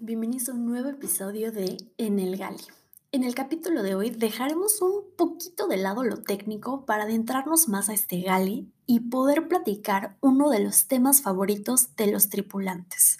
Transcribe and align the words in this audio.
Bienvenidos 0.00 0.48
a 0.48 0.52
un 0.52 0.64
nuevo 0.64 0.90
episodio 0.90 1.50
de 1.50 1.76
En 1.98 2.20
el 2.20 2.36
Gali. 2.36 2.62
En 3.10 3.24
el 3.24 3.34
capítulo 3.34 3.82
de 3.82 3.96
hoy 3.96 4.10
dejaremos 4.10 4.80
un 4.80 5.02
poquito 5.16 5.66
de 5.66 5.76
lado 5.76 6.04
lo 6.04 6.18
técnico 6.18 6.86
para 6.86 7.02
adentrarnos 7.02 7.68
más 7.68 7.88
a 7.88 7.92
este 7.92 8.20
Gali 8.20 8.70
y 8.86 9.00
poder 9.00 9.48
platicar 9.48 10.16
uno 10.20 10.50
de 10.50 10.60
los 10.60 10.86
temas 10.86 11.20
favoritos 11.20 11.96
de 11.96 12.06
los 12.12 12.28
tripulantes, 12.28 13.18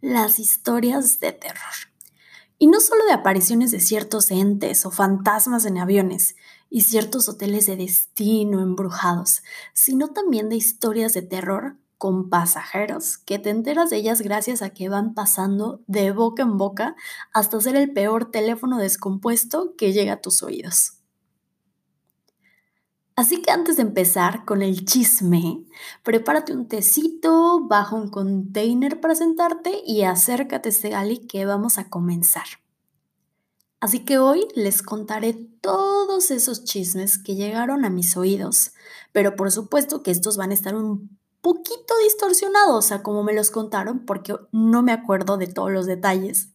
las 0.00 0.38
historias 0.38 1.20
de 1.20 1.32
terror. 1.32 1.74
Y 2.58 2.68
no 2.68 2.80
solo 2.80 3.04
de 3.04 3.12
apariciones 3.12 3.70
de 3.70 3.80
ciertos 3.80 4.30
entes 4.30 4.86
o 4.86 4.90
fantasmas 4.90 5.66
en 5.66 5.76
aviones 5.76 6.36
y 6.70 6.82
ciertos 6.82 7.28
hoteles 7.28 7.66
de 7.66 7.76
destino 7.76 8.62
embrujados, 8.62 9.42
sino 9.74 10.08
también 10.08 10.48
de 10.48 10.56
historias 10.56 11.12
de 11.12 11.22
terror 11.22 11.76
con 12.02 12.30
pasajeros, 12.30 13.16
que 13.16 13.38
te 13.38 13.50
enteras 13.50 13.90
de 13.90 13.98
ellas 13.98 14.22
gracias 14.22 14.60
a 14.60 14.70
que 14.70 14.88
van 14.88 15.14
pasando 15.14 15.84
de 15.86 16.10
boca 16.10 16.42
en 16.42 16.58
boca 16.58 16.96
hasta 17.32 17.60
ser 17.60 17.76
el 17.76 17.92
peor 17.92 18.28
teléfono 18.32 18.78
descompuesto 18.78 19.76
que 19.76 19.92
llega 19.92 20.14
a 20.14 20.20
tus 20.20 20.42
oídos. 20.42 20.94
Así 23.14 23.40
que 23.40 23.52
antes 23.52 23.76
de 23.76 23.82
empezar 23.82 24.44
con 24.44 24.62
el 24.62 24.84
chisme, 24.84 25.64
prepárate 26.02 26.52
un 26.52 26.66
tecito, 26.66 27.68
baja 27.68 27.94
un 27.94 28.10
container 28.10 29.00
para 29.00 29.14
sentarte 29.14 29.80
y 29.86 30.02
acércate 30.02 30.70
a 30.70 30.72
este 30.72 30.88
gali 30.88 31.28
que 31.28 31.46
vamos 31.46 31.78
a 31.78 31.88
comenzar. 31.88 32.46
Así 33.78 34.04
que 34.04 34.18
hoy 34.18 34.48
les 34.56 34.82
contaré 34.82 35.34
todos 35.34 36.32
esos 36.32 36.64
chismes 36.64 37.16
que 37.16 37.36
llegaron 37.36 37.84
a 37.84 37.90
mis 37.90 38.16
oídos, 38.16 38.72
pero 39.12 39.36
por 39.36 39.52
supuesto 39.52 40.02
que 40.02 40.10
estos 40.10 40.36
van 40.36 40.50
a 40.50 40.54
estar 40.54 40.74
un 40.74 41.21
poquito 41.42 41.94
distorsionados 42.02 42.92
a 42.92 43.02
como 43.02 43.22
me 43.22 43.34
los 43.34 43.50
contaron 43.50 44.06
porque 44.06 44.36
no 44.52 44.82
me 44.82 44.92
acuerdo 44.92 45.36
de 45.36 45.48
todos 45.48 45.70
los 45.70 45.86
detalles. 45.86 46.50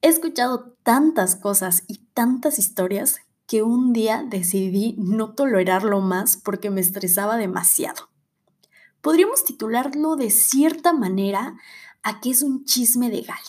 He 0.00 0.08
escuchado 0.08 0.76
tantas 0.82 1.36
cosas 1.36 1.82
y 1.88 1.98
tantas 2.14 2.58
historias 2.58 3.20
que 3.46 3.62
un 3.62 3.92
día 3.92 4.24
decidí 4.28 4.94
no 4.98 5.34
tolerarlo 5.34 6.00
más 6.00 6.36
porque 6.36 6.70
me 6.70 6.80
estresaba 6.80 7.36
demasiado. 7.36 8.08
Podríamos 9.00 9.44
titularlo 9.44 10.16
de 10.16 10.30
cierta 10.30 10.92
manera 10.92 11.56
a 12.02 12.20
que 12.20 12.30
es 12.30 12.42
un 12.42 12.64
chisme 12.64 13.10
de 13.10 13.22
Gali, 13.22 13.40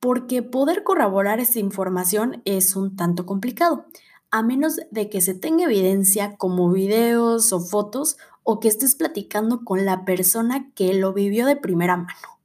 porque 0.00 0.42
poder 0.42 0.82
corroborar 0.82 1.40
esa 1.40 1.58
información 1.58 2.42
es 2.44 2.74
un 2.74 2.96
tanto 2.96 3.26
complicado, 3.26 3.86
a 4.30 4.42
menos 4.42 4.80
de 4.90 5.10
que 5.10 5.20
se 5.20 5.34
tenga 5.34 5.64
evidencia 5.64 6.36
como 6.36 6.70
videos 6.70 7.52
o 7.52 7.60
fotos 7.60 8.16
o 8.50 8.58
que 8.58 8.66
estés 8.66 8.96
platicando 8.96 9.64
con 9.64 9.84
la 9.84 10.04
persona 10.04 10.72
que 10.74 10.92
lo 10.92 11.12
vivió 11.12 11.46
de 11.46 11.54
primera 11.54 11.96
mano. 11.96 12.40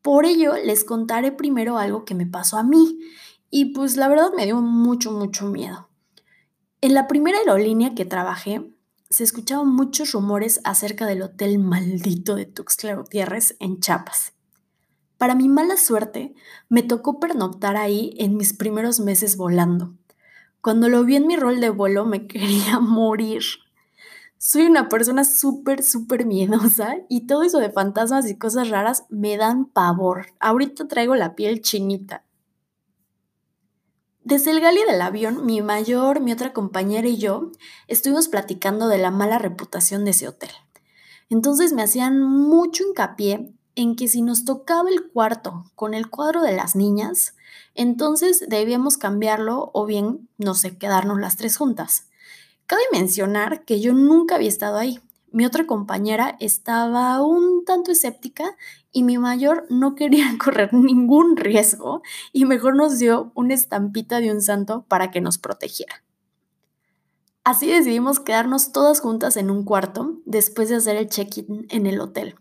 Por 0.00 0.24
ello, 0.24 0.54
les 0.56 0.82
contaré 0.82 1.30
primero 1.30 1.76
algo 1.76 2.06
que 2.06 2.14
me 2.14 2.24
pasó 2.24 2.56
a 2.56 2.62
mí 2.62 3.00
y 3.50 3.66
pues 3.74 3.98
la 3.98 4.08
verdad 4.08 4.32
me 4.34 4.46
dio 4.46 4.62
mucho, 4.62 5.12
mucho 5.12 5.46
miedo. 5.46 5.90
En 6.80 6.94
la 6.94 7.06
primera 7.06 7.38
aerolínea 7.38 7.94
que 7.94 8.06
trabajé, 8.06 8.74
se 9.10 9.24
escuchaban 9.24 9.68
muchos 9.68 10.12
rumores 10.12 10.60
acerca 10.64 11.04
del 11.06 11.20
hotel 11.20 11.58
maldito 11.58 12.34
de 12.34 12.46
Tuxtla 12.46 12.94
Gutiérrez 12.94 13.56
en 13.60 13.80
Chiapas. 13.80 14.32
Para 15.18 15.34
mi 15.34 15.48
mala 15.48 15.76
suerte, 15.76 16.34
me 16.70 16.82
tocó 16.82 17.20
pernoctar 17.20 17.76
ahí 17.76 18.14
en 18.18 18.38
mis 18.38 18.54
primeros 18.54 19.00
meses 19.00 19.36
volando. 19.36 19.94
Cuando 20.62 20.88
lo 20.88 21.04
vi 21.04 21.16
en 21.16 21.26
mi 21.26 21.36
rol 21.36 21.60
de 21.60 21.68
vuelo 21.68 22.06
me 22.06 22.26
quería 22.26 22.80
morir. 22.80 23.42
Soy 24.46 24.66
una 24.66 24.90
persona 24.90 25.24
súper, 25.24 25.82
súper 25.82 26.26
miedosa 26.26 26.96
y 27.08 27.26
todo 27.26 27.44
eso 27.44 27.60
de 27.60 27.70
fantasmas 27.70 28.28
y 28.28 28.36
cosas 28.36 28.68
raras 28.68 29.06
me 29.08 29.38
dan 29.38 29.64
pavor. 29.64 30.34
Ahorita 30.38 30.86
traigo 30.86 31.14
la 31.14 31.34
piel 31.34 31.62
chinita. 31.62 32.26
Desde 34.22 34.50
el 34.50 34.60
gali 34.60 34.82
del 34.86 35.00
avión, 35.00 35.46
mi 35.46 35.62
mayor, 35.62 36.20
mi 36.20 36.30
otra 36.30 36.52
compañera 36.52 37.08
y 37.08 37.16
yo 37.16 37.52
estuvimos 37.88 38.28
platicando 38.28 38.88
de 38.88 38.98
la 38.98 39.10
mala 39.10 39.38
reputación 39.38 40.04
de 40.04 40.10
ese 40.10 40.28
hotel. 40.28 40.50
Entonces 41.30 41.72
me 41.72 41.82
hacían 41.82 42.20
mucho 42.20 42.84
hincapié 42.86 43.54
en 43.76 43.96
que 43.96 44.08
si 44.08 44.20
nos 44.20 44.44
tocaba 44.44 44.90
el 44.90 45.08
cuarto 45.08 45.64
con 45.74 45.94
el 45.94 46.10
cuadro 46.10 46.42
de 46.42 46.52
las 46.52 46.76
niñas, 46.76 47.34
entonces 47.74 48.44
debíamos 48.46 48.98
cambiarlo 48.98 49.70
o 49.72 49.86
bien, 49.86 50.28
no 50.36 50.54
sé, 50.54 50.76
quedarnos 50.76 51.18
las 51.18 51.38
tres 51.38 51.56
juntas. 51.56 52.08
Cabe 52.66 52.82
mencionar 52.92 53.64
que 53.64 53.80
yo 53.80 53.92
nunca 53.92 54.36
había 54.36 54.48
estado 54.48 54.78
ahí. 54.78 55.00
Mi 55.30 55.44
otra 55.44 55.66
compañera 55.66 56.36
estaba 56.40 57.20
un 57.20 57.64
tanto 57.64 57.90
escéptica 57.90 58.56
y 58.92 59.02
mi 59.02 59.18
mayor 59.18 59.66
no 59.68 59.94
quería 59.94 60.26
correr 60.42 60.72
ningún 60.72 61.36
riesgo 61.36 62.02
y 62.32 62.44
mejor 62.44 62.76
nos 62.76 62.98
dio 62.98 63.32
una 63.34 63.54
estampita 63.54 64.20
de 64.20 64.30
un 64.30 64.40
santo 64.40 64.84
para 64.88 65.10
que 65.10 65.20
nos 65.20 65.38
protegiera. 65.38 66.04
Así 67.42 67.66
decidimos 67.66 68.20
quedarnos 68.20 68.72
todas 68.72 69.00
juntas 69.00 69.36
en 69.36 69.50
un 69.50 69.64
cuarto 69.64 70.20
después 70.24 70.70
de 70.70 70.76
hacer 70.76 70.96
el 70.96 71.10
check-in 71.10 71.66
en 71.68 71.86
el 71.86 72.00
hotel. 72.00 72.36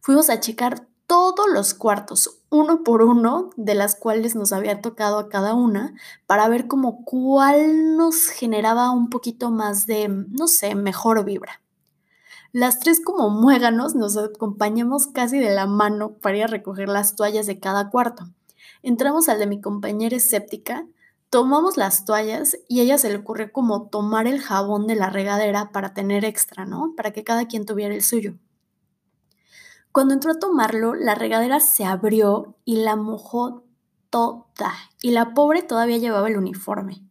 Fuimos 0.00 0.30
a 0.30 0.40
checar 0.40 0.88
todos 1.06 1.46
los 1.52 1.74
cuartos, 1.74 2.41
uno 2.52 2.84
por 2.84 3.02
uno, 3.02 3.48
de 3.56 3.74
las 3.74 3.96
cuales 3.96 4.36
nos 4.36 4.52
había 4.52 4.82
tocado 4.82 5.18
a 5.18 5.30
cada 5.30 5.54
una, 5.54 5.94
para 6.26 6.46
ver 6.48 6.68
como 6.68 7.02
cuál 7.04 7.96
nos 7.96 8.26
generaba 8.28 8.90
un 8.90 9.08
poquito 9.08 9.50
más 9.50 9.86
de, 9.86 10.08
no 10.08 10.46
sé, 10.46 10.74
mejor 10.74 11.24
vibra. 11.24 11.62
Las 12.52 12.78
tres 12.78 13.00
como 13.02 13.30
muéganos 13.30 13.94
nos 13.94 14.18
acompañamos 14.18 15.06
casi 15.06 15.38
de 15.38 15.54
la 15.54 15.66
mano 15.66 16.12
para 16.12 16.36
ir 16.36 16.44
a 16.44 16.48
recoger 16.48 16.90
las 16.90 17.16
toallas 17.16 17.46
de 17.46 17.58
cada 17.58 17.88
cuarto. 17.88 18.26
Entramos 18.82 19.30
al 19.30 19.38
de 19.38 19.46
mi 19.46 19.62
compañera 19.62 20.14
escéptica, 20.14 20.86
tomamos 21.30 21.78
las 21.78 22.04
toallas 22.04 22.58
y 22.68 22.80
a 22.80 22.82
ella 22.82 22.98
se 22.98 23.08
le 23.08 23.16
ocurrió 23.16 23.50
como 23.50 23.88
tomar 23.88 24.26
el 24.26 24.42
jabón 24.42 24.86
de 24.86 24.96
la 24.96 25.08
regadera 25.08 25.70
para 25.72 25.94
tener 25.94 26.26
extra, 26.26 26.66
¿no? 26.66 26.92
Para 26.94 27.12
que 27.12 27.24
cada 27.24 27.46
quien 27.46 27.64
tuviera 27.64 27.94
el 27.94 28.02
suyo. 28.02 28.34
Cuando 29.92 30.14
entró 30.14 30.32
a 30.32 30.38
tomarlo, 30.38 30.94
la 30.94 31.14
regadera 31.14 31.60
se 31.60 31.84
abrió 31.84 32.56
y 32.64 32.76
la 32.76 32.96
mojó 32.96 33.64
toda, 34.08 34.72
y 35.02 35.10
la 35.10 35.34
pobre 35.34 35.62
todavía 35.62 35.98
llevaba 35.98 36.28
el 36.28 36.38
uniforme. 36.38 37.02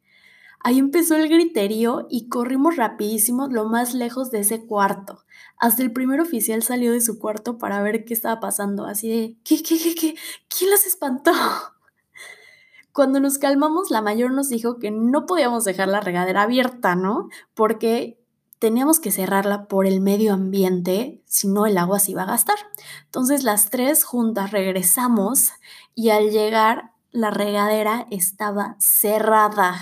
Ahí 0.63 0.79
empezó 0.79 1.15
el 1.15 1.27
griterío 1.27 2.07
y 2.09 2.29
corrimos 2.29 2.75
rapidísimo 2.75 3.47
lo 3.47 3.65
más 3.65 3.93
lejos 3.93 4.29
de 4.29 4.39
ese 4.39 4.65
cuarto. 4.65 5.23
Hasta 5.59 5.81
el 5.81 5.91
primer 5.91 6.21
oficial 6.21 6.61
salió 6.61 6.91
de 6.91 7.01
su 7.01 7.17
cuarto 7.19 7.57
para 7.57 7.81
ver 7.81 8.05
qué 8.05 8.13
estaba 8.13 8.39
pasando, 8.39 8.85
así 8.85 9.09
de, 9.09 9.37
¿qué, 9.43 9.63
qué, 9.63 9.79
qué, 9.79 9.95
qué? 9.95 10.15
¿Quién 10.47 10.69
las 10.69 10.85
espantó? 10.85 11.31
Cuando 12.93 13.19
nos 13.19 13.37
calmamos, 13.37 13.89
la 13.89 14.01
mayor 14.01 14.31
nos 14.31 14.49
dijo 14.49 14.77
que 14.77 14.91
no 14.91 15.25
podíamos 15.25 15.65
dejar 15.65 15.87
la 15.87 16.01
regadera 16.01 16.43
abierta, 16.43 16.95
¿no? 16.95 17.29
Porque 17.55 18.20
teníamos 18.61 18.99
que 18.99 19.09
cerrarla 19.09 19.67
por 19.67 19.87
el 19.87 20.01
medio 20.01 20.35
ambiente, 20.35 21.23
si 21.25 21.47
no 21.47 21.65
el 21.65 21.79
agua 21.79 21.97
se 21.97 22.11
iba 22.11 22.21
a 22.21 22.27
gastar. 22.27 22.59
Entonces 23.05 23.43
las 23.43 23.71
tres 23.71 24.03
juntas 24.03 24.51
regresamos 24.51 25.53
y 25.95 26.11
al 26.11 26.29
llegar 26.29 26.91
la 27.09 27.31
regadera 27.31 28.05
estaba 28.11 28.75
cerrada. 28.77 29.81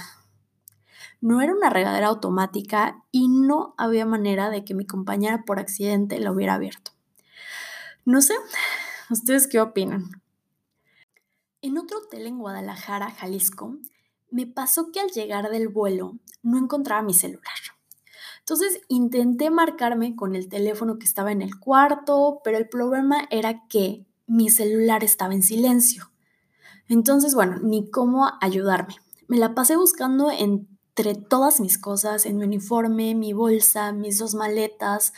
No 1.20 1.42
era 1.42 1.52
una 1.52 1.70
regadera 1.70 2.08
automática 2.08 3.04
y 3.12 3.28
no 3.28 3.76
había 3.78 4.06
manera 4.06 4.50
de 4.50 4.64
que 4.64 4.74
mi 4.74 4.86
compañera 4.86 5.44
por 5.46 5.60
accidente 5.60 6.18
la 6.18 6.32
hubiera 6.32 6.54
abierto. 6.54 6.92
No 8.06 8.22
sé, 8.22 8.36
¿ustedes 9.10 9.48
qué 9.48 9.60
opinan? 9.60 10.22
En 11.62 11.78
otro 11.78 11.98
hotel 11.98 12.28
en 12.28 12.40
Guadalajara, 12.40 13.12
Jalisco, 13.12 13.76
me 14.32 14.48
pasó 14.48 14.94
que 14.94 15.02
al 15.02 15.10
llegar 15.10 15.50
del 15.50 15.68
vuelo 15.68 16.14
no 16.42 16.58
encontraba 16.58 17.02
mi 17.02 17.14
celular. 17.14 17.79
Entonces 18.50 18.82
intenté 18.88 19.52
marcarme 19.52 20.16
con 20.16 20.36
el 20.36 20.50
teléfono 20.50 20.98
que 20.98 21.06
estaba 21.06 21.32
en 21.32 21.44
el 21.44 21.60
cuarto, 21.60 22.42
pero 22.44 22.58
el 22.58 22.68
problema 22.68 23.28
era 23.30 23.68
que 23.68 24.08
mi 24.26 24.50
celular 24.50 25.04
estaba 25.04 25.36
en 25.36 25.44
silencio. 25.44 26.10
Entonces, 26.88 27.36
bueno, 27.36 27.60
ni 27.62 27.92
cómo 27.92 28.28
ayudarme. 28.42 28.96
Me 29.28 29.38
la 29.38 29.54
pasé 29.54 29.76
buscando 29.76 30.32
entre 30.32 31.14
todas 31.14 31.60
mis 31.62 31.78
cosas, 31.78 32.26
en 32.26 32.38
mi 32.38 32.46
uniforme, 32.46 33.14
mi 33.14 33.34
bolsa, 33.34 33.92
mis 33.92 34.18
dos 34.18 34.34
maletas. 34.34 35.14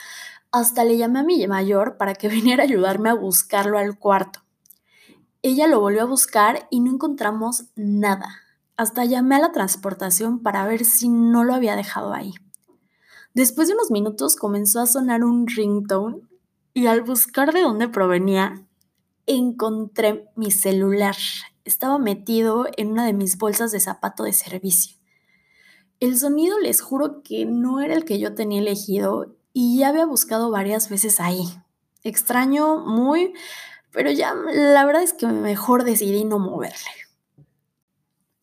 Hasta 0.52 0.84
le 0.84 0.98
llamé 0.98 1.20
a 1.20 1.24
mi 1.24 1.48
mayor 1.48 1.96
para 1.96 2.16
que 2.16 2.28
viniera 2.28 2.64
a 2.64 2.66
ayudarme 2.66 3.12
a 3.12 3.14
buscarlo 3.14 3.78
al 3.78 3.98
cuarto. 3.98 4.42
Ella 5.42 5.68
lo 5.68 5.80
volvió 5.80 6.02
a 6.02 6.06
buscar 6.06 6.68
y 6.70 6.82
no 6.82 6.92
encontramos 6.92 7.64
nada. 7.78 8.42
Hasta 8.76 9.06
llamé 9.06 9.36
a 9.36 9.40
la 9.40 9.54
transportación 9.54 10.44
para 10.44 10.66
ver 10.66 10.84
si 10.84 11.08
no 11.08 11.46
lo 11.46 11.54
había 11.54 11.78
dejado 11.78 12.12
ahí. 12.12 12.34
Después 13.34 13.70
de 13.70 13.76
unos 13.76 13.92
minutos 13.92 14.36
comenzó 14.36 14.82
a 14.82 14.88
sonar 14.88 15.24
un 15.24 15.48
ringtone 15.48 16.22
y 16.74 16.88
al 16.88 17.02
buscar 17.02 17.54
de 17.54 17.62
dónde 17.62 17.88
provenía, 17.88 18.66
encontré 19.26 20.26
mi 20.36 20.52
celular. 20.52 21.16
Estaba 21.64 21.98
metido 21.98 22.68
en 22.76 22.92
una 22.92 23.06
de 23.06 23.14
mis 23.14 23.38
bolsas 23.38 23.72
de 23.72 23.80
zapato 23.80 24.24
de 24.24 24.34
servicio. 24.34 24.98
El 26.02 26.18
sonido 26.18 26.60
les 26.60 26.82
juro 26.82 27.22
que 27.24 27.46
no 27.46 27.80
era 27.80 27.94
el 27.94 28.04
que 28.04 28.20
yo 28.20 28.34
tenía 28.34 28.60
elegido 28.60 29.36
y 29.54 29.78
ya 29.78 29.90
había 29.90 30.06
buscado 30.06 30.50
varias 30.50 30.90
veces 30.90 31.20
ahí. 31.20 31.46
Extraño 32.04 32.80
muy, 32.80 33.34
pero 33.92 34.12
ya 34.12 34.34
la 34.34 34.86
verdad 34.86 35.04
es 35.04 35.14
que 35.14 35.28
mejor 35.28 35.84
decidí 35.84 36.26
no 36.26 36.40
moverle. 36.40 36.90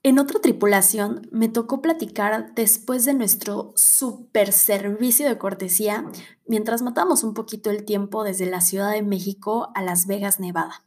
En 0.04 0.20
otra 0.20 0.40
tripulación 0.40 1.28
me 1.32 1.48
tocó 1.48 1.82
platicar 1.82 2.54
después 2.54 3.04
de 3.04 3.14
nuestro 3.14 3.72
super 3.74 4.52
servicio 4.52 5.28
de 5.28 5.38
cortesía 5.38 6.04
mientras 6.46 6.82
matamos 6.82 7.24
un 7.24 7.34
poquito 7.34 7.70
el 7.70 7.84
tiempo 7.84 8.22
desde 8.22 8.46
la 8.46 8.60
Ciudad 8.60 8.92
de 8.92 9.02
México 9.02 9.72
a 9.74 9.82
Las 9.82 10.06
Vegas, 10.06 10.38
Nevada. 10.38 10.84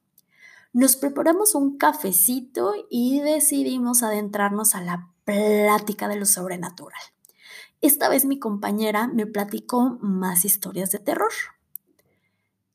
Nos 0.71 0.95
preparamos 0.95 1.55
un 1.55 1.77
cafecito 1.77 2.73
y 2.89 3.19
decidimos 3.19 4.01
adentrarnos 4.01 4.75
a 4.75 4.81
la 4.81 5.09
plática 5.25 6.07
de 6.07 6.15
lo 6.15 6.25
sobrenatural. 6.25 7.01
Esta 7.81 8.07
vez 8.07 8.23
mi 8.23 8.39
compañera 8.39 9.07
me 9.07 9.25
platicó 9.25 9.97
más 9.99 10.45
historias 10.45 10.89
de 10.91 10.99
terror. 10.99 11.31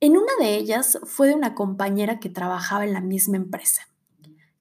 En 0.00 0.18
una 0.18 0.32
de 0.38 0.56
ellas 0.56 0.98
fue 1.04 1.28
de 1.28 1.34
una 1.34 1.54
compañera 1.54 2.20
que 2.20 2.28
trabajaba 2.28 2.84
en 2.84 2.92
la 2.92 3.00
misma 3.00 3.38
empresa, 3.38 3.88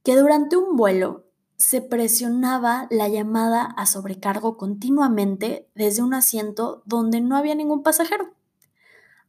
que 0.04 0.16
durante 0.16 0.56
un 0.56 0.78
vuelo 0.78 1.25
se 1.57 1.81
presionaba 1.81 2.88
la 2.90 3.07
llamada 3.07 3.63
a 3.63 3.86
sobrecargo 3.86 4.57
continuamente 4.57 5.68
desde 5.75 6.04
un 6.04 6.13
asiento 6.13 6.84
donde 6.86 7.22
no 7.22 7.38
había 7.38 7.56
ningún 7.56 7.84
pasajero. 7.84 8.34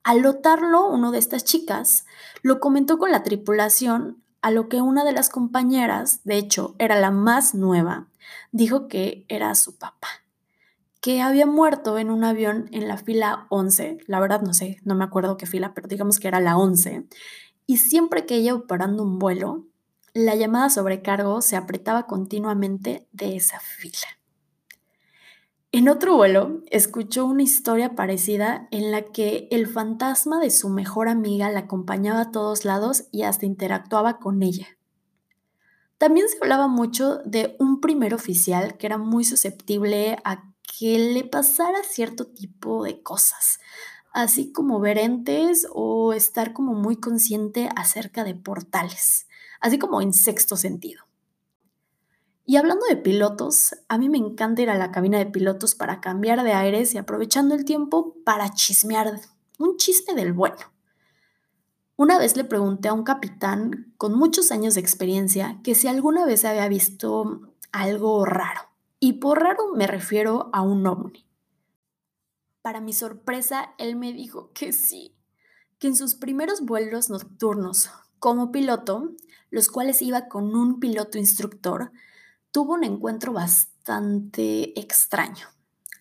Al 0.03 0.23
notarlo, 0.23 0.89
uno 0.89 1.11
de 1.11 1.19
estas 1.19 1.45
chicas 1.45 2.07
lo 2.43 2.61
comentó 2.61 2.99
con 2.99 3.11
la 3.11 3.23
tripulación, 3.23 4.23
a 4.41 4.53
lo 4.53 4.69
que 4.69 4.81
una 4.81 5.05
de 5.05 5.11
las 5.11 5.29
compañeras, 5.29 6.21
de 6.23 6.37
hecho 6.37 6.77
era 6.79 7.01
la 7.01 7.11
más 7.11 7.55
nueva, 7.55 8.07
dijo 8.53 8.87
que 8.87 9.25
era 9.29 9.53
su 9.57 9.77
papá, 9.77 10.07
que 11.01 11.21
había 11.21 11.47
muerto 11.47 11.99
en 11.99 12.13
un 12.13 12.23
avión 12.23 12.69
en 12.71 12.87
la 12.87 12.97
fila 12.97 13.47
11, 13.49 13.99
la 14.07 14.21
verdad 14.21 14.43
no 14.43 14.55
sé, 14.55 14.79
no 14.85 14.95
me 14.95 15.05
acuerdo 15.05 15.37
qué 15.37 15.47
fila, 15.47 15.75
pero 15.75 15.89
digamos 15.89 16.21
que 16.21 16.29
era 16.29 16.39
la 16.39 16.57
11, 16.57 17.09
y 17.67 17.79
siempre 17.79 18.27
que 18.27 18.37
ella 18.37 18.55
operando 18.55 19.03
un 19.03 19.19
vuelo, 19.19 19.65
la 20.17 20.35
llamada 20.35 20.71
sobrecargo 20.71 21.43
se 21.43 21.57
apretaba 21.57 22.07
continuamente 22.07 23.07
de 23.13 23.37
esa 23.37 23.61
fila. 23.61 24.09
En 25.73 25.91
otro 25.91 26.17
vuelo, 26.17 26.63
escuchó 26.71 27.27
una 27.27 27.43
historia 27.43 27.95
parecida 27.95 28.67
en 28.71 28.93
la 28.93 29.03
que 29.03 29.47
el 29.51 29.67
fantasma 29.67 30.41
de 30.41 30.49
su 30.49 30.71
mejor 30.71 31.09
amiga 31.09 31.51
la 31.51 31.61
acompañaba 31.61 32.23
a 32.23 32.31
todos 32.31 32.65
lados 32.65 33.05
y 33.13 33.25
hasta 33.25 33.45
interactuaba 33.45 34.19
con 34.19 34.43
ella. 34.43 34.67
También 35.99 36.31
se 36.31 36.39
hablaba 36.41 36.67
mucho 36.67 37.19
de 37.27 37.55
un 37.59 37.83
primer 37.83 38.15
oficial 38.15 38.79
que 38.79 38.87
era 38.87 38.97
muy 38.97 39.23
susceptible 39.23 40.17
a 40.25 40.51
que 40.63 40.99
le 40.99 41.25
pasara 41.25 41.83
cierto 41.83 42.27
tipo 42.27 42.85
de 42.85 43.03
cosas, 43.03 43.61
así 44.15 44.51
como 44.51 44.81
ver 44.81 44.97
entes 44.97 45.67
o 45.75 46.15
estar 46.15 46.55
como 46.55 46.73
muy 46.73 46.97
consciente 46.97 47.69
acerca 47.77 48.25
de 48.25 48.35
portales, 48.35 49.27
así 49.61 49.79
como 49.79 50.01
en 50.01 50.13
sexto 50.13 50.57
sentido. 50.57 51.05
Y 52.45 52.57
hablando 52.57 52.87
de 52.87 52.97
pilotos, 52.97 53.75
a 53.89 53.99
mí 53.99 54.09
me 54.09 54.19
encanta 54.19 54.63
ir 54.63 54.71
a 54.71 54.79
la 54.79 54.93
cabina 54.93 55.19
de 55.19 55.27
pilotos 55.27 55.75
para 55.75 56.01
cambiar 56.01 56.45
de 56.45 56.53
aires 56.53 56.95
y 56.95 56.99
aprovechando 56.99 57.57
el 57.57 57.65
tiempo 57.65 58.15
para 58.25 58.53
chismear, 58.53 59.21
un 59.59 59.77
chisme 59.77 60.15
del 60.15 60.33
bueno. 60.33 60.73
Una 61.97 62.19
vez 62.19 62.37
le 62.37 62.45
pregunté 62.45 62.89
a 62.89 62.93
un 62.93 63.03
capitán 63.03 63.93
con 63.97 64.17
muchos 64.17 64.53
años 64.53 64.75
de 64.75 64.81
experiencia 64.81 65.59
que 65.65 65.75
si 65.75 65.89
alguna 65.89 66.25
vez 66.25 66.45
había 66.45 66.69
visto 66.69 67.53
algo 67.73 68.25
raro. 68.25 68.61
Y 69.01 69.15
por 69.15 69.43
raro 69.43 69.73
me 69.75 69.87
refiero 69.87 70.49
a 70.53 70.63
un 70.63 70.87
ovni. 70.87 71.27
Para 72.63 72.81
mi 72.81 72.93
sorpresa, 72.93 73.75
él 73.79 73.97
me 73.97 74.13
dijo 74.13 74.51
que 74.53 74.73
sí, 74.73 75.17
que 75.79 75.89
en 75.89 75.97
sus 75.97 76.15
primeros 76.15 76.63
vuelos 76.63 77.11
nocturnos 77.11 77.91
como 78.27 78.51
piloto, 78.51 79.13
los 79.51 79.69
cuales 79.69 80.03
iba 80.03 80.27
con 80.27 80.57
un 80.57 80.81
piloto 80.81 81.17
instructor, 81.17 81.93
tuvo 82.51 82.75
un 82.75 82.83
encuentro 82.83 83.33
bastante 83.33 84.77
extraño. 84.81 85.47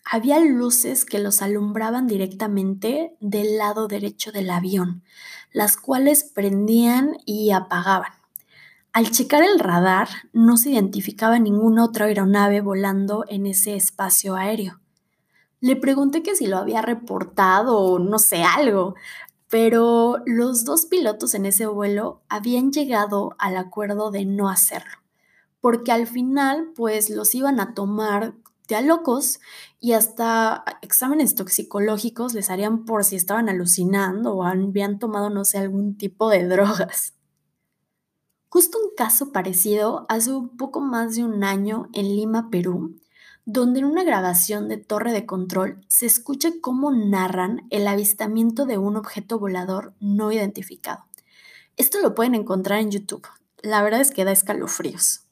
Había 0.04 0.40
luces 0.40 1.04
que 1.04 1.20
los 1.20 1.40
alumbraban 1.40 2.08
directamente 2.08 3.16
del 3.20 3.58
lado 3.58 3.86
derecho 3.86 4.32
del 4.32 4.50
avión, 4.50 5.04
las 5.52 5.76
cuales 5.76 6.24
prendían 6.24 7.16
y 7.26 7.52
apagaban. 7.52 8.10
Al 8.92 9.12
checar 9.12 9.44
el 9.44 9.60
radar, 9.60 10.08
no 10.32 10.56
se 10.56 10.70
identificaba 10.70 11.38
ninguna 11.38 11.84
otra 11.84 12.06
aeronave 12.06 12.60
volando 12.60 13.24
en 13.28 13.46
ese 13.46 13.76
espacio 13.76 14.34
aéreo. 14.34 14.80
Le 15.60 15.76
pregunté 15.76 16.24
que 16.24 16.34
si 16.34 16.48
lo 16.48 16.58
había 16.58 16.82
reportado 16.82 17.78
o 17.78 17.98
no 18.00 18.18
sé 18.18 18.42
algo, 18.42 18.96
pero 19.48 20.18
los 20.26 20.64
dos 20.64 20.86
pilotos 20.86 21.34
en 21.34 21.46
ese 21.46 21.66
vuelo 21.66 22.22
habían 22.28 22.72
llegado 22.72 23.36
al 23.38 23.56
acuerdo 23.56 24.10
de 24.10 24.24
no 24.24 24.48
hacerlo 24.48 25.06
porque 25.66 25.90
al 25.90 26.06
final 26.06 26.70
pues 26.76 27.10
los 27.10 27.34
iban 27.34 27.58
a 27.58 27.74
tomar 27.74 28.36
de 28.68 28.76
a 28.76 28.80
locos 28.82 29.40
y 29.80 29.94
hasta 29.94 30.64
exámenes 30.80 31.34
toxicológicos 31.34 32.34
les 32.34 32.50
harían 32.50 32.84
por 32.84 33.02
si 33.02 33.16
estaban 33.16 33.48
alucinando 33.48 34.34
o 34.34 34.44
habían 34.44 35.00
tomado, 35.00 35.28
no 35.28 35.44
sé, 35.44 35.58
algún 35.58 35.96
tipo 35.96 36.30
de 36.30 36.44
drogas. 36.48 37.14
Justo 38.48 38.78
un 38.78 38.94
caso 38.96 39.32
parecido 39.32 40.06
hace 40.08 40.32
un 40.32 40.56
poco 40.56 40.80
más 40.80 41.16
de 41.16 41.24
un 41.24 41.42
año 41.42 41.88
en 41.92 42.14
Lima, 42.14 42.48
Perú, 42.48 43.00
donde 43.46 43.78
en 43.78 43.86
una 43.86 44.02
grabación 44.02 44.68
de 44.68 44.76
torre 44.76 45.12
de 45.12 45.24
control 45.24 45.80
se 45.86 46.04
escucha 46.04 46.50
cómo 46.60 46.90
narran 46.90 47.62
el 47.70 47.86
avistamiento 47.86 48.66
de 48.66 48.76
un 48.76 48.96
objeto 48.96 49.38
volador 49.38 49.94
no 50.00 50.32
identificado. 50.32 51.04
Esto 51.76 52.00
lo 52.00 52.14
pueden 52.14 52.34
encontrar 52.34 52.80
en 52.80 52.90
YouTube. 52.90 53.26
La 53.62 53.82
verdad 53.82 54.00
es 54.00 54.10
que 54.10 54.24
da 54.24 54.32
escalofríos. 54.32 55.22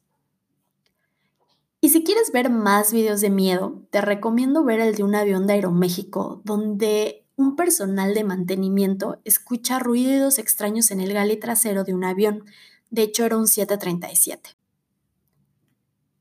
Y 1.81 1.90
si 1.90 2.05
quieres 2.05 2.31
ver 2.32 2.50
más 2.50 2.93
videos 2.93 3.20
de 3.20 3.31
miedo, 3.31 3.82
te 3.90 4.00
recomiendo 4.00 4.64
ver 4.64 4.78
el 4.78 4.94
de 4.94 5.02
un 5.02 5.17
avión 5.17 5.46
de 5.46 5.55
Aeroméxico, 5.55 6.40
donde 6.44 7.26
un 7.37 7.56
personal 7.56 8.14
de 8.14 8.22
mantenimiento 8.22 9.20
escucha 9.25 9.81
ruidos 9.81 10.38
extraños 10.38 10.93
en 10.93 11.00
el 11.00 11.12
gale 11.12 11.37
trasero 11.37 11.82
de 11.82 11.94
un 11.94 12.05
avión. 12.05 12.44
De 12.90 13.02
hecho, 13.02 13.25
era 13.25 13.37
un 13.37 13.49
737. 13.49 14.63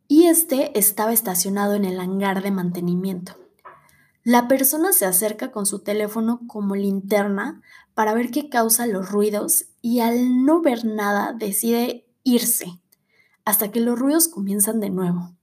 Y 0.07 0.25
este 0.27 0.77
estaba 0.77 1.13
estacionado 1.13 1.73
en 1.75 1.85
el 1.85 1.99
hangar 1.99 2.43
de 2.43 2.51
mantenimiento. 2.51 3.37
La 4.23 4.47
persona 4.47 4.93
se 4.93 5.05
acerca 5.05 5.51
con 5.51 5.65
su 5.65 5.79
teléfono 5.79 6.41
como 6.47 6.75
linterna 6.75 7.61
para 7.93 8.13
ver 8.13 8.31
qué 8.31 8.49
causa 8.49 8.87
los 8.87 9.09
ruidos 9.09 9.65
y 9.81 9.99
al 9.99 10.45
no 10.45 10.61
ver 10.61 10.85
nada 10.85 11.33
decide 11.33 12.07
irse 12.23 12.79
hasta 13.45 13.71
que 13.71 13.81
los 13.81 13.99
ruidos 13.99 14.29
comienzan 14.29 14.79
de 14.79 14.89
nuevo 14.89 15.33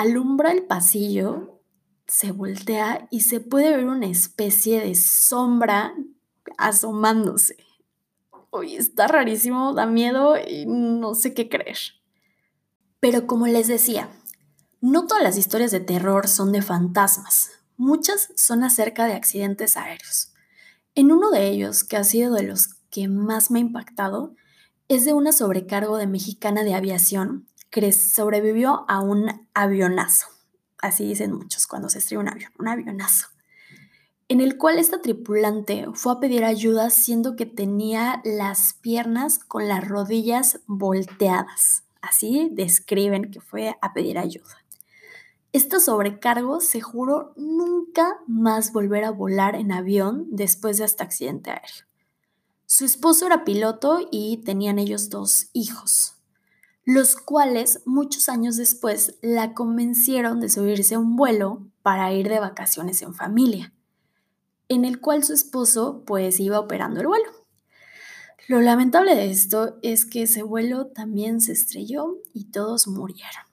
alumbra 0.00 0.50
el 0.52 0.62
pasillo, 0.62 1.60
se 2.06 2.32
voltea 2.32 3.06
y 3.10 3.20
se 3.20 3.38
puede 3.38 3.76
ver 3.76 3.84
una 3.84 4.06
especie 4.06 4.80
de 4.80 4.94
sombra 4.94 5.94
asomándose. 6.56 7.56
Uy, 8.50 8.76
está 8.76 9.08
rarísimo, 9.08 9.74
da 9.74 9.84
miedo 9.84 10.36
y 10.38 10.64
no 10.64 11.14
sé 11.14 11.34
qué 11.34 11.50
creer. 11.50 11.76
Pero 13.00 13.26
como 13.26 13.46
les 13.46 13.66
decía, 13.66 14.10
no 14.82 15.06
todas 15.06 15.22
las 15.22 15.38
historias 15.38 15.70
de 15.70 15.80
terror 15.80 16.28
son 16.28 16.52
de 16.52 16.62
fantasmas. 16.62 17.50
Muchas 17.76 18.28
son 18.36 18.62
acerca 18.62 19.06
de 19.06 19.14
accidentes 19.14 19.76
aéreos. 19.76 20.32
En 20.94 21.10
uno 21.10 21.30
de 21.30 21.48
ellos, 21.48 21.82
que 21.82 21.96
ha 21.96 22.04
sido 22.04 22.34
de 22.34 22.42
los 22.42 22.74
que 22.90 23.08
más 23.08 23.50
me 23.50 23.58
ha 23.58 23.62
impactado, 23.62 24.34
es 24.88 25.04
de 25.04 25.12
una 25.14 25.32
sobrecargo 25.32 25.96
de 25.96 26.06
mexicana 26.06 26.62
de 26.62 26.74
aviación 26.74 27.46
que 27.70 27.92
sobrevivió 27.92 28.84
a 28.88 29.00
un 29.00 29.48
avionazo. 29.54 30.26
Así 30.78 31.06
dicen 31.06 31.32
muchos 31.32 31.66
cuando 31.66 31.88
se 31.88 31.98
estrella 31.98 32.20
un 32.20 32.28
avión, 32.28 32.52
un 32.58 32.68
avionazo. 32.68 33.28
En 34.28 34.40
el 34.40 34.58
cual 34.58 34.78
esta 34.78 35.00
tripulante 35.00 35.86
fue 35.94 36.12
a 36.12 36.20
pedir 36.20 36.44
ayuda 36.44 36.90
siendo 36.90 37.36
que 37.36 37.46
tenía 37.46 38.20
las 38.24 38.74
piernas 38.74 39.38
con 39.38 39.68
las 39.68 39.86
rodillas 39.86 40.60
volteadas. 40.66 41.84
Así 42.00 42.48
describen 42.52 43.30
que 43.30 43.40
fue 43.40 43.76
a 43.80 43.92
pedir 43.92 44.18
ayuda. 44.18 44.64
Este 45.52 45.80
sobrecargo 45.80 46.60
se 46.60 46.80
juró 46.80 47.32
nunca 47.36 48.18
más 48.26 48.72
volver 48.72 49.04
a 49.04 49.10
volar 49.10 49.56
en 49.56 49.72
avión 49.72 50.26
después 50.30 50.78
de 50.78 50.84
este 50.84 51.02
accidente 51.02 51.50
aéreo. 51.50 51.86
Su 52.66 52.84
esposo 52.84 53.26
era 53.26 53.44
piloto 53.44 53.98
y 54.10 54.38
tenían 54.44 54.78
ellos 54.78 55.10
dos 55.10 55.50
hijos 55.52 56.20
los 56.84 57.14
cuales 57.14 57.82
muchos 57.84 58.28
años 58.28 58.56
después 58.56 59.14
la 59.22 59.54
convencieron 59.54 60.40
de 60.40 60.48
subirse 60.48 60.94
a 60.94 60.98
un 60.98 61.14
vuelo 61.14 61.66
para 61.82 62.12
ir 62.12 62.28
de 62.28 62.40
vacaciones 62.40 63.02
en 63.02 63.14
familia, 63.14 63.72
en 64.68 64.84
el 64.84 65.00
cual 65.00 65.22
su 65.22 65.32
esposo 65.32 66.02
pues 66.04 66.40
iba 66.40 66.58
operando 66.58 67.00
el 67.00 67.06
vuelo. 67.06 67.39
Lo 68.48 68.60
lamentable 68.60 69.14
de 69.14 69.30
esto 69.30 69.78
es 69.82 70.04
que 70.04 70.22
ese 70.22 70.42
vuelo 70.42 70.86
también 70.86 71.40
se 71.40 71.52
estrelló 71.52 72.18
y 72.34 72.46
todos 72.46 72.88
murieron. 72.88 73.44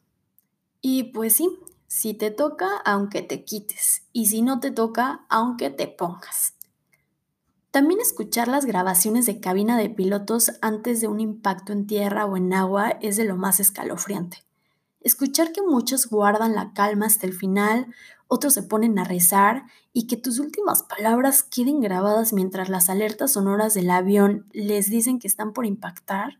Y 0.82 1.12
pues 1.12 1.34
sí, 1.34 1.50
si 1.88 2.13
te 2.13 2.32
toca, 2.32 2.67
aunque 2.86 3.22
te 3.22 3.44
quites, 3.44 4.03
y 4.12 4.27
si 4.27 4.41
no 4.41 4.60
te 4.60 4.72
toca, 4.72 5.25
aunque 5.29 5.70
te 5.70 5.88
pongas. 5.88 6.53
También 7.72 8.00
escuchar 8.00 8.48
las 8.48 8.65
grabaciones 8.65 9.25
de 9.25 9.39
cabina 9.39 9.77
de 9.77 9.89
pilotos 9.89 10.53
antes 10.62 11.00
de 11.00 11.08
un 11.08 11.20
impacto 11.20 11.74
en 11.74 11.86
tierra 11.86 12.25
o 12.25 12.36
en 12.36 12.53
agua 12.53 12.98
es 13.01 13.17
de 13.17 13.25
lo 13.25 13.36
más 13.36 13.60
escalofriante. 13.60 14.47
Escuchar 15.01 15.51
que 15.51 15.62
muchos 15.62 16.08
guardan 16.08 16.56
la 16.56 16.74
calma 16.74 17.06
hasta 17.06 17.27
el 17.27 17.34
final, 17.34 17.88
otros 18.27 18.54
se 18.54 18.63
ponen 18.63 19.00
a 19.00 19.04
rezar 19.04 19.63
y 19.94 20.08
que 20.08 20.18
tus 20.18 20.39
últimas 20.39 20.84
palabras 20.84 21.44
queden 21.44 21.80
grabadas 21.80 22.34
mientras 22.34 22.70
las 22.70 22.89
alertas 22.89 23.34
sonoras 23.34 23.74
del 23.74 23.89
avión 23.89 24.48
les 24.51 24.89
dicen 24.89 25.20
que 25.20 25.27
están 25.27 25.54
por 25.54 25.66
impactar. 25.66 26.39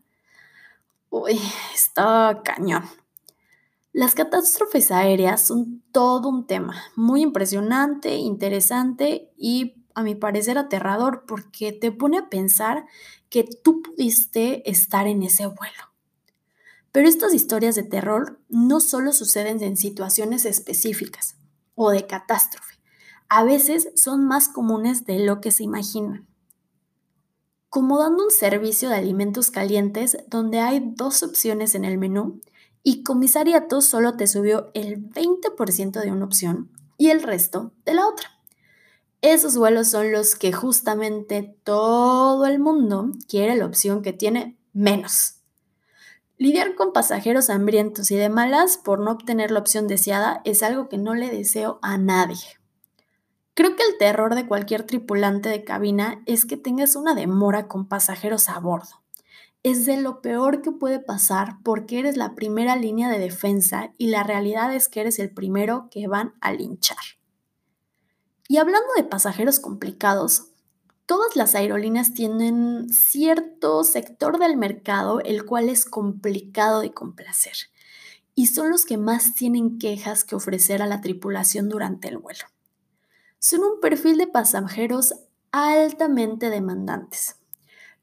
Uy, 1.10 1.40
está 1.74 2.42
cañón. 2.44 2.84
Las 3.92 4.14
catástrofes 4.14 4.90
aéreas 4.90 5.46
son 5.46 5.82
todo 5.92 6.28
un 6.28 6.46
tema, 6.46 6.76
muy 6.94 7.22
impresionante, 7.22 8.16
interesante 8.16 9.32
y 9.36 9.74
a 9.94 10.02
mi 10.02 10.14
parecer 10.14 10.58
aterrador 10.58 11.24
porque 11.26 11.72
te 11.72 11.90
pone 11.90 12.18
a 12.18 12.28
pensar 12.28 12.84
que 13.30 13.44
tú 13.64 13.82
pudiste 13.82 14.70
estar 14.70 15.06
en 15.08 15.22
ese 15.22 15.46
vuelo. 15.46 15.87
Pero 16.98 17.08
estas 17.08 17.32
historias 17.32 17.76
de 17.76 17.84
terror 17.84 18.40
no 18.48 18.80
solo 18.80 19.12
suceden 19.12 19.62
en 19.62 19.76
situaciones 19.76 20.44
específicas 20.44 21.36
o 21.76 21.92
de 21.92 22.08
catástrofe, 22.08 22.74
a 23.28 23.44
veces 23.44 23.90
son 23.94 24.26
más 24.26 24.48
comunes 24.48 25.06
de 25.06 25.20
lo 25.20 25.40
que 25.40 25.52
se 25.52 25.62
imaginan. 25.62 26.26
Como 27.68 28.00
dando 28.00 28.24
un 28.24 28.32
servicio 28.32 28.88
de 28.88 28.96
alimentos 28.96 29.52
calientes 29.52 30.18
donde 30.26 30.58
hay 30.58 30.92
dos 30.96 31.22
opciones 31.22 31.76
en 31.76 31.84
el 31.84 31.98
menú 31.98 32.40
y 32.82 33.04
comisariato 33.04 33.80
solo 33.80 34.16
te 34.16 34.26
subió 34.26 34.72
el 34.74 35.08
20% 35.08 36.00
de 36.02 36.10
una 36.10 36.24
opción 36.24 36.72
y 36.96 37.10
el 37.10 37.22
resto 37.22 37.70
de 37.84 37.94
la 37.94 38.08
otra. 38.08 38.28
Esos 39.22 39.56
vuelos 39.56 39.86
son 39.86 40.10
los 40.10 40.34
que 40.34 40.52
justamente 40.52 41.60
todo 41.62 42.44
el 42.46 42.58
mundo 42.58 43.12
quiere 43.28 43.54
la 43.54 43.66
opción 43.66 44.02
que 44.02 44.12
tiene 44.12 44.58
menos. 44.72 45.37
Lidiar 46.40 46.76
con 46.76 46.92
pasajeros 46.92 47.50
hambrientos 47.50 48.12
y 48.12 48.16
de 48.16 48.28
malas 48.28 48.78
por 48.78 49.00
no 49.00 49.10
obtener 49.10 49.50
la 49.50 49.58
opción 49.58 49.88
deseada 49.88 50.40
es 50.44 50.62
algo 50.62 50.88
que 50.88 50.96
no 50.96 51.16
le 51.16 51.30
deseo 51.30 51.80
a 51.82 51.98
nadie. 51.98 52.38
Creo 53.54 53.74
que 53.74 53.82
el 53.82 53.98
terror 53.98 54.36
de 54.36 54.46
cualquier 54.46 54.84
tripulante 54.84 55.48
de 55.48 55.64
cabina 55.64 56.22
es 56.26 56.46
que 56.46 56.56
tengas 56.56 56.94
una 56.94 57.16
demora 57.16 57.66
con 57.66 57.88
pasajeros 57.88 58.48
a 58.48 58.60
bordo. 58.60 59.02
Es 59.64 59.84
de 59.84 60.00
lo 60.00 60.22
peor 60.22 60.62
que 60.62 60.70
puede 60.70 61.00
pasar 61.00 61.56
porque 61.64 61.98
eres 61.98 62.16
la 62.16 62.36
primera 62.36 62.76
línea 62.76 63.08
de 63.08 63.18
defensa 63.18 63.92
y 63.98 64.06
la 64.06 64.22
realidad 64.22 64.72
es 64.72 64.88
que 64.88 65.00
eres 65.00 65.18
el 65.18 65.34
primero 65.34 65.88
que 65.90 66.06
van 66.06 66.34
a 66.40 66.52
linchar. 66.52 66.98
Y 68.46 68.58
hablando 68.58 68.88
de 68.96 69.02
pasajeros 69.02 69.58
complicados, 69.58 70.47
Todas 71.08 71.36
las 71.36 71.54
aerolíneas 71.54 72.12
tienen 72.12 72.92
cierto 72.92 73.82
sector 73.82 74.38
del 74.38 74.58
mercado 74.58 75.20
el 75.20 75.46
cual 75.46 75.70
es 75.70 75.86
complicado 75.86 76.82
de 76.82 76.92
complacer 76.92 77.54
y 78.34 78.48
son 78.48 78.68
los 78.68 78.84
que 78.84 78.98
más 78.98 79.32
tienen 79.32 79.78
quejas 79.78 80.22
que 80.22 80.36
ofrecer 80.36 80.82
a 80.82 80.86
la 80.86 81.00
tripulación 81.00 81.70
durante 81.70 82.08
el 82.08 82.18
vuelo. 82.18 82.44
Son 83.38 83.64
un 83.64 83.80
perfil 83.80 84.18
de 84.18 84.26
pasajeros 84.26 85.14
altamente 85.50 86.50
demandantes. 86.50 87.36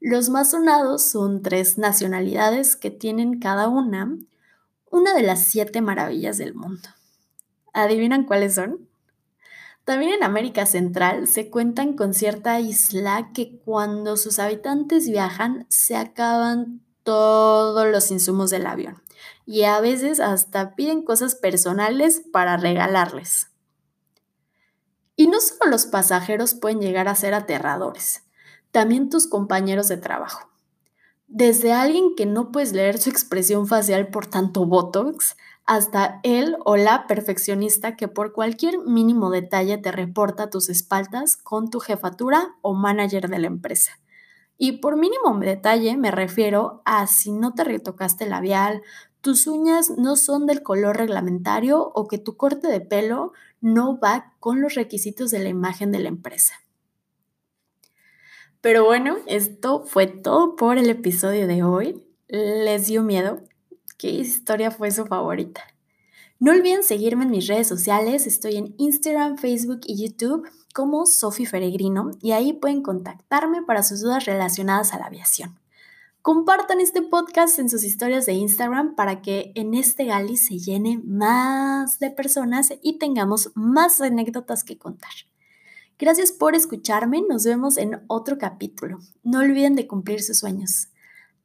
Los 0.00 0.28
más 0.28 0.50
sonados 0.50 1.02
son 1.02 1.42
tres 1.42 1.78
nacionalidades 1.78 2.74
que 2.74 2.90
tienen 2.90 3.38
cada 3.38 3.68
una 3.68 4.18
una 4.90 5.14
de 5.14 5.22
las 5.22 5.44
siete 5.44 5.80
maravillas 5.80 6.38
del 6.38 6.56
mundo. 6.56 6.88
¿Adivinan 7.72 8.24
cuáles 8.24 8.56
son? 8.56 8.88
También 9.86 10.14
en 10.14 10.24
América 10.24 10.66
Central 10.66 11.28
se 11.28 11.48
cuentan 11.48 11.92
con 11.94 12.12
cierta 12.12 12.58
isla 12.58 13.30
que 13.32 13.60
cuando 13.64 14.16
sus 14.16 14.40
habitantes 14.40 15.08
viajan 15.08 15.64
se 15.68 15.94
acaban 15.94 16.80
todos 17.04 17.86
los 17.86 18.10
insumos 18.10 18.50
del 18.50 18.66
avión 18.66 19.00
y 19.46 19.62
a 19.62 19.78
veces 19.80 20.18
hasta 20.18 20.74
piden 20.74 21.02
cosas 21.02 21.36
personales 21.36 22.20
para 22.32 22.56
regalarles. 22.56 23.52
Y 25.14 25.28
no 25.28 25.40
solo 25.40 25.70
los 25.70 25.86
pasajeros 25.86 26.54
pueden 26.54 26.80
llegar 26.80 27.06
a 27.06 27.14
ser 27.14 27.32
aterradores, 27.32 28.24
también 28.72 29.08
tus 29.08 29.28
compañeros 29.28 29.86
de 29.86 29.98
trabajo. 29.98 30.50
Desde 31.28 31.72
alguien 31.72 32.16
que 32.16 32.26
no 32.26 32.50
puedes 32.50 32.72
leer 32.72 32.98
su 32.98 33.08
expresión 33.08 33.68
facial 33.68 34.08
por 34.08 34.26
tanto 34.26 34.66
Botox, 34.66 35.36
hasta 35.66 36.20
él 36.22 36.56
o 36.64 36.76
la 36.76 37.06
perfeccionista 37.06 37.96
que 37.96 38.08
por 38.08 38.32
cualquier 38.32 38.78
mínimo 38.78 39.30
detalle 39.30 39.78
te 39.78 39.90
reporta 39.90 40.48
tus 40.48 40.68
espaldas 40.68 41.36
con 41.36 41.70
tu 41.70 41.80
jefatura 41.80 42.54
o 42.62 42.72
manager 42.74 43.28
de 43.28 43.40
la 43.40 43.48
empresa. 43.48 43.98
Y 44.58 44.78
por 44.78 44.96
mínimo 44.96 45.38
detalle 45.40 45.96
me 45.96 46.10
refiero 46.10 46.82
a 46.84 47.06
si 47.06 47.32
no 47.32 47.52
te 47.52 47.64
retocaste 47.64 48.24
el 48.24 48.30
labial, 48.30 48.82
tus 49.20 49.48
uñas 49.48 49.90
no 49.98 50.14
son 50.14 50.46
del 50.46 50.62
color 50.62 50.96
reglamentario 50.96 51.82
o 51.94 52.06
que 52.06 52.18
tu 52.18 52.36
corte 52.36 52.68
de 52.68 52.80
pelo 52.80 53.32
no 53.60 53.98
va 53.98 54.34
con 54.38 54.62
los 54.62 54.74
requisitos 54.74 55.32
de 55.32 55.40
la 55.40 55.48
imagen 55.48 55.90
de 55.90 55.98
la 55.98 56.08
empresa. 56.08 56.54
Pero 58.60 58.84
bueno, 58.84 59.16
esto 59.26 59.84
fue 59.84 60.06
todo 60.06 60.54
por 60.54 60.78
el 60.78 60.88
episodio 60.90 61.46
de 61.48 61.64
hoy. 61.64 62.04
¿Les 62.28 62.86
dio 62.86 63.02
miedo? 63.02 63.42
¿Qué 63.96 64.10
historia 64.10 64.70
fue 64.70 64.90
su 64.90 65.06
favorita? 65.06 65.62
No 66.38 66.52
olviden 66.52 66.82
seguirme 66.82 67.24
en 67.24 67.30
mis 67.30 67.46
redes 67.46 67.66
sociales, 67.66 68.26
estoy 68.26 68.56
en 68.56 68.74
Instagram, 68.76 69.38
Facebook 69.38 69.80
y 69.86 70.06
YouTube 70.06 70.46
como 70.74 71.06
Sofi 71.06 71.46
Feregrino 71.46 72.10
y 72.20 72.32
ahí 72.32 72.52
pueden 72.52 72.82
contactarme 72.82 73.62
para 73.62 73.82
sus 73.82 74.02
dudas 74.02 74.26
relacionadas 74.26 74.92
a 74.92 74.98
la 74.98 75.06
aviación. 75.06 75.58
Compartan 76.20 76.80
este 76.80 77.00
podcast 77.00 77.58
en 77.58 77.70
sus 77.70 77.84
historias 77.84 78.26
de 78.26 78.34
Instagram 78.34 78.96
para 78.96 79.22
que 79.22 79.52
en 79.54 79.72
este 79.74 80.04
gali 80.04 80.36
se 80.36 80.58
llene 80.58 81.00
más 81.04 81.98
de 82.00 82.10
personas 82.10 82.74
y 82.82 82.98
tengamos 82.98 83.52
más 83.54 84.00
anécdotas 84.00 84.64
que 84.64 84.76
contar. 84.76 85.12
Gracias 85.98 86.32
por 86.32 86.54
escucharme, 86.54 87.22
nos 87.26 87.44
vemos 87.44 87.78
en 87.78 88.02
otro 88.08 88.36
capítulo. 88.36 88.98
No 89.22 89.38
olviden 89.38 89.76
de 89.76 89.86
cumplir 89.86 90.20
sus 90.20 90.40
sueños. 90.40 90.88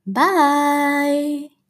Bye. 0.03 1.60